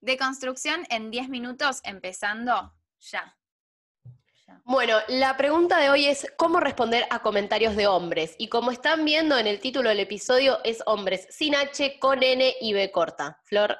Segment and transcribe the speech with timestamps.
[0.00, 3.36] Deconstrucción en 10 minutos, empezando ya.
[4.64, 8.34] Bueno, la pregunta de hoy es cómo responder a comentarios de hombres.
[8.38, 12.54] Y como están viendo en el título del episodio, es hombres sin H, con N
[12.60, 13.40] y B corta.
[13.44, 13.76] Flor.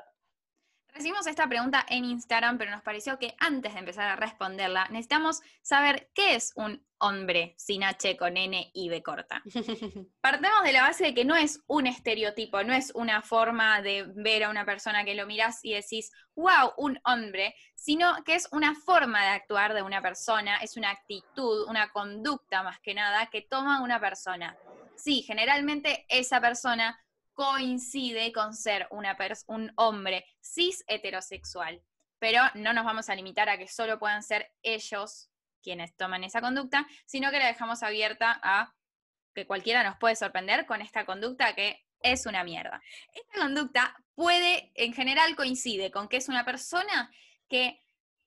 [0.99, 5.43] Recibimos esta pregunta en Instagram, pero nos pareció que antes de empezar a responderla, necesitamos
[5.63, 9.41] saber qué es un hombre sin H con N y B corta.
[10.21, 14.07] Partemos de la base de que no es un estereotipo, no es una forma de
[14.17, 18.49] ver a una persona que lo miras y decís, wow, un hombre, sino que es
[18.51, 23.27] una forma de actuar de una persona, es una actitud, una conducta más que nada
[23.31, 24.59] que toma una persona.
[24.97, 26.99] Sí, generalmente esa persona
[27.39, 31.81] coincide con ser un hombre cis heterosexual,
[32.19, 35.31] pero no nos vamos a limitar a que solo puedan ser ellos
[35.63, 38.75] quienes toman esa conducta, sino que la dejamos abierta a
[39.37, 42.83] que cualquiera nos puede sorprender con esta conducta que es una mierda.
[43.15, 47.09] Esta conducta puede, en general, coincide con que es una persona
[47.49, 47.81] que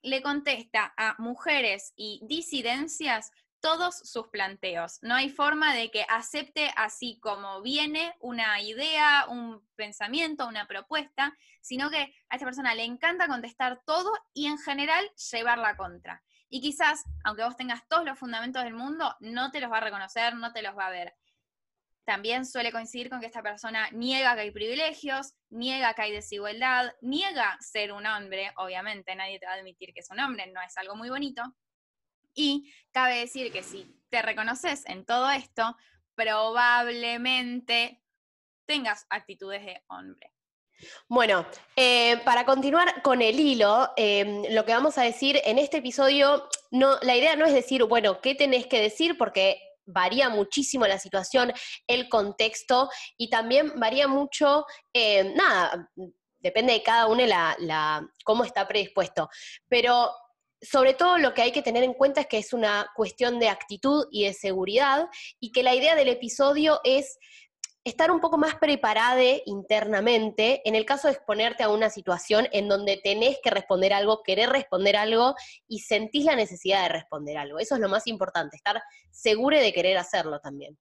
[0.03, 4.97] le contesta a mujeres y disidencias todos sus planteos.
[5.01, 11.37] No hay forma de que acepte así como viene una idea, un pensamiento, una propuesta,
[11.61, 16.23] sino que a esta persona le encanta contestar todo y en general llevar la contra.
[16.49, 19.81] Y quizás, aunque vos tengas todos los fundamentos del mundo, no te los va a
[19.81, 21.15] reconocer, no te los va a ver.
[22.03, 26.93] También suele coincidir con que esta persona niega que hay privilegios, niega que hay desigualdad,
[27.01, 30.61] niega ser un hombre, obviamente nadie te va a admitir que es un hombre, no
[30.61, 31.43] es algo muy bonito,
[32.33, 35.75] y cabe decir que si te reconoces en todo esto,
[36.15, 38.01] probablemente
[38.65, 40.33] tengas actitudes de hombre.
[41.07, 45.77] Bueno, eh, para continuar con el hilo, em, lo que vamos a decir en este
[45.77, 49.17] episodio, no, la idea no es decir, bueno, ¿qué tenés que decir?
[49.17, 51.53] Porque varía muchísimo la situación,
[51.87, 55.89] el contexto y también varía mucho, em, nada,
[56.39, 59.29] depende de cada uno la, la, cómo está predispuesto.
[59.67, 60.11] Pero
[60.61, 63.49] sobre todo lo que hay que tener en cuenta es que es una cuestión de
[63.49, 65.07] actitud y de seguridad
[65.39, 67.17] y que la idea del episodio es
[67.83, 72.67] estar un poco más preparada internamente en el caso de exponerte a una situación en
[72.67, 75.33] donde tenés que responder algo, querer responder algo
[75.67, 77.57] y sentís la necesidad de responder algo.
[77.57, 80.77] Eso es lo más importante, estar seguro de querer hacerlo también.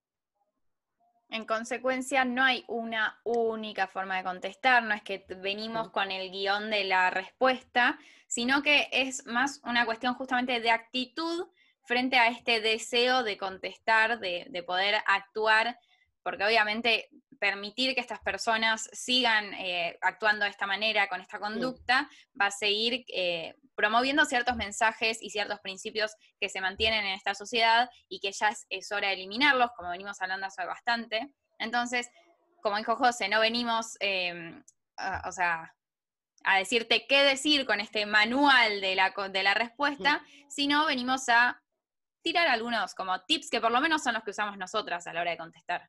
[1.31, 6.31] En consecuencia, no hay una única forma de contestar, no es que venimos con el
[6.33, 11.47] guion de la respuesta, sino que es más una cuestión justamente de actitud
[11.85, 15.79] frente a este deseo de contestar, de, poder actuar,
[16.25, 17.09] porque obviamente
[17.39, 22.09] permitir que estas personas sigan eh, actuando de esta manera, con esta conducta,
[22.39, 27.35] va a seguir eh, promoviendo ciertos mensajes y ciertos principios que se mantienen en esta
[27.35, 31.33] sociedad y que ya es, hora de eliminarlos, como venimos hablando hace bastante.
[31.59, 32.11] Entonces,
[32.63, 34.63] como dijo José, no venimos, em,
[34.99, 35.75] a, o sea,
[36.45, 41.63] a decirte qué decir con este manual de la, de la respuesta, sino venimos a
[42.23, 45.23] tirar algunos como tips que por lo menos son los que usamos nosotras a la
[45.23, 45.89] hora de contestar.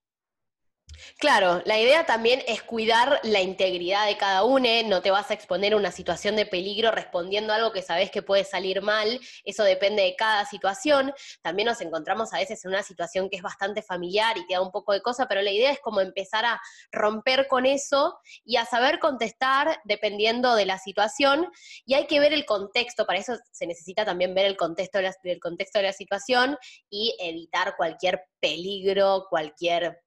[1.18, 5.34] Claro, la idea también es cuidar la integridad de cada uno, no te vas a
[5.34, 9.64] exponer a una situación de peligro respondiendo algo que sabes que puede salir mal, eso
[9.64, 11.14] depende de cada situación.
[11.42, 14.62] También nos encontramos a veces en una situación que es bastante familiar y te da
[14.62, 18.58] un poco de cosa, pero la idea es como empezar a romper con eso y
[18.58, 21.48] a saber contestar dependiendo de la situación
[21.86, 25.40] y hay que ver el contexto, para eso se necesita también ver el contexto el
[25.40, 26.58] contexto de la situación
[26.90, 30.02] y evitar cualquier peligro, cualquier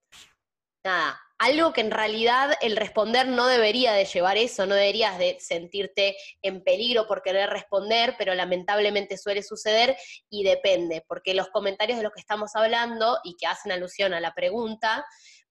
[0.84, 5.36] nada, algo que en realidad el responder no debería de llevar eso, no deberías de
[5.40, 9.96] sentirte en peligro por querer responder, pero lamentablemente suele suceder
[10.30, 14.20] y depende, porque los comentarios de los que estamos hablando y que hacen alusión a
[14.20, 15.04] la pregunta,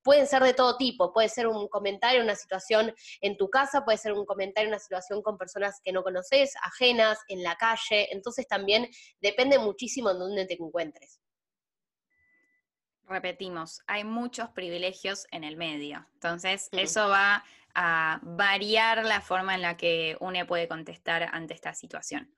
[0.04, 3.98] pueden ser de todo tipo, puede ser un comentario, una situación en tu casa, puede
[3.98, 8.48] ser un comentario, una situación con personas que no conoces, ajenas, en la calle, entonces
[8.48, 8.90] también
[9.22, 11.23] depende muchísimo en dónde te encuentres
[13.08, 16.08] repetimos, hay muchos privilegios en el medio.
[16.14, 17.44] Entonces, eso va
[17.76, 22.34] a variar la forma en la que uno puede contestar ante esta situación.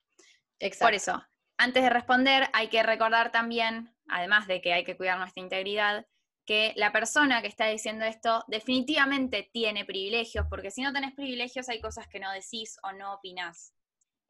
[0.80, 1.24] Por eso,
[1.58, 6.06] antes de responder, hay que recordar también, además de que hay que cuidar nuestra integridad,
[6.46, 11.70] que la persona que está diciendo esto definitivamente tiene privilegios, porque si no tenés privilegios
[11.70, 13.74] hay cosas que no decís o no opinás.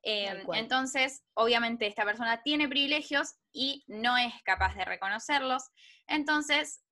[0.07, 5.63] Em, entonces, obviamente esta persona tiene privilegios y no es capaz de reconocerlos.
[6.05, 6.83] Entonces,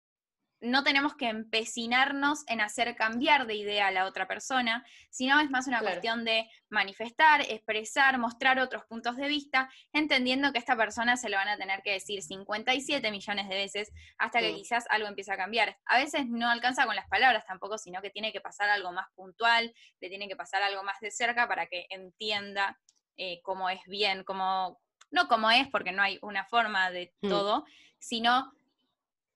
[0.62, 5.50] no tenemos que empecinarnos en hacer cambiar de idea a la otra persona, sino es
[5.52, 11.18] más una cuestión de manifestar, expresar, mostrar otros puntos de vista, entendiendo que esta persona
[11.18, 15.08] se lo van a tener que decir 57 millones de veces hasta que quizás algo
[15.08, 15.78] empiece a cambiar.
[15.86, 19.08] A veces no alcanza con las palabras tampoco, sino que tiene que pasar algo más
[19.14, 22.80] puntual, le tiene que pasar algo más de cerca para que entienda
[23.18, 24.80] eh, cómo es bien, cómo,
[25.12, 27.30] no cómo es, porque no hay una forma de mm.
[27.30, 27.66] todo,
[28.00, 28.54] sino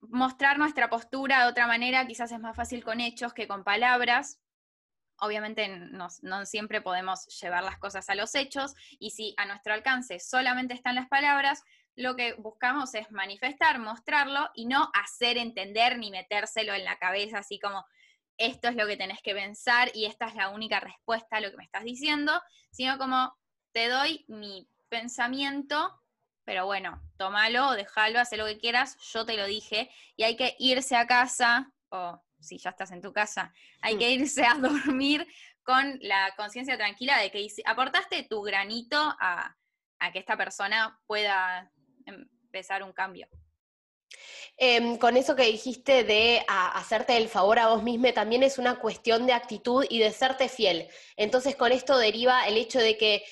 [0.02, 4.40] mostrar nuestra postura de otra manera quizás es más fácil con hechos que con palabras.
[5.20, 6.10] Obviamente no,
[6.46, 10.96] siempre podemos llevar las cosas a los hechos y si a nuestro alcance solamente están
[10.96, 11.64] las palabras,
[11.96, 17.40] lo que buscamos es manifestar, mostrarlo y no hacer entender ni metérselo en la cabeza
[17.40, 17.84] así como
[18.38, 21.50] esto es lo que tenés que pensar y esta es la única respuesta a lo
[21.50, 22.40] que me estás diciendo,
[22.70, 23.36] sino como
[23.78, 26.02] te doy mi pensamiento
[26.44, 30.56] pero bueno, tómalo, déjalo, haz lo que quieras, yo te lo dije, y hay que
[30.60, 34.00] irse a casa, o si ya estás en tu casa, hay mm.
[34.00, 35.28] que irse a dormir
[35.62, 39.58] con la conciencia tranquila de que aportaste tu granito a,
[40.14, 41.70] que esta persona pueda
[42.06, 43.28] empezar un cambio.
[44.56, 48.80] Em, con eso que dijiste de hacerte el favor a vos misma, también es una
[48.80, 50.88] cuestión de actitud y de serte fiel.
[51.16, 53.24] Entonces, con esto deriva el hecho de que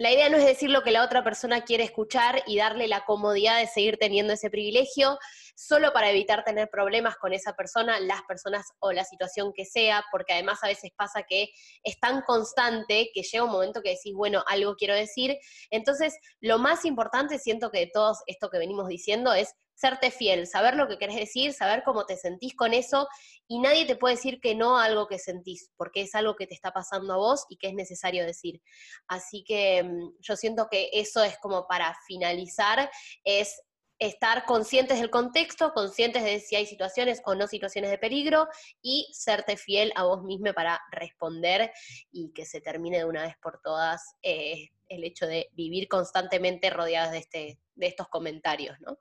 [0.00, 3.04] la idea no es decir lo que la otra persona quiere escuchar y darle la
[3.04, 5.18] comodidad de seguir teniendo ese privilegio
[5.54, 10.02] solo para evitar tener problemas con esa persona, las personas o la situación que sea,
[10.10, 11.50] porque además a veces pasa que
[11.82, 15.36] es tan constante que llega un momento que decís, bueno, algo quiero decir.
[15.68, 20.46] Entonces, lo más importante, siento que de todo esto que venimos diciendo es serte fiel,
[20.46, 23.08] saber lo que querés decir, saber cómo te sentís con eso
[23.48, 26.46] y nadie te puede decir que no a algo que sentís, porque es algo que
[26.46, 28.60] te está pasando a vos y que es necesario decir.
[29.08, 32.90] Así que mm, yo siento que eso es como para finalizar,
[33.24, 33.62] es
[33.98, 38.48] estar conscientes del contexto, conscientes de si hay situaciones o no situaciones de peligro
[38.82, 41.70] y serte fiel a vos mismo para responder
[42.10, 46.70] y que se termine de una vez por todas eh, el hecho de vivir constantemente
[46.70, 48.98] rodeadas de, este, de estos comentarios, ¿no?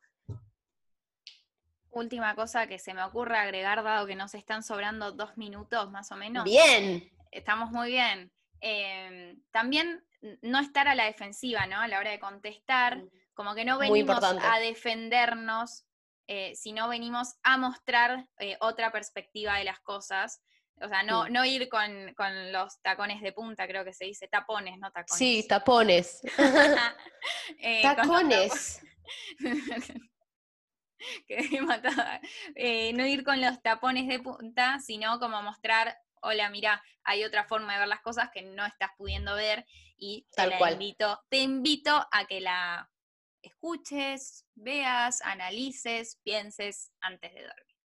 [1.91, 6.11] Última cosa que se me ocurre agregar, dado que nos están sobrando dos minutos más
[6.11, 6.43] o menos.
[6.43, 7.09] Bien.
[7.31, 8.31] Estamos muy bien.
[8.61, 10.03] Em, también
[10.41, 11.79] no estar a la defensiva, ¿no?
[11.79, 13.09] A la hora de contestar, mm.
[13.33, 15.85] como que no venimos a defendernos,
[16.27, 20.41] eh, sino venimos a mostrar eh, otra perspectiva de las cosas.
[20.81, 24.27] O sea, no, no ir con, con, los tacones de punta, creo que se dice
[24.27, 25.17] tapones, no tacones.
[25.17, 26.21] Sí, tapones.
[27.59, 28.81] eh, tacones.
[31.27, 32.21] quedé matada.
[32.55, 37.45] Eh, no ir con los tapones de punta, sino como mostrar, hola, mira, hay otra
[37.45, 39.65] forma de ver las cosas que no estás pudiendo ver
[39.97, 42.89] y te invito, te invito a que la
[43.41, 47.75] escuches, veas, analices, pienses antes de dormir.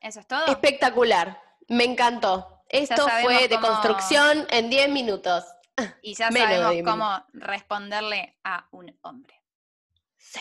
[0.00, 0.46] Eso es todo.
[0.46, 2.62] Espectacular, me encantó.
[2.68, 5.44] Esto fue de construcción en 10 minutos.
[6.02, 9.42] Y ya sabemos cómo responderle a un hombre.
[10.16, 10.40] Sí.